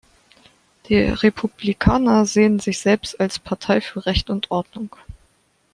[0.87, 4.95] Die Republikaner sehen sich selbst als „Partei für Recht und Ordnung“.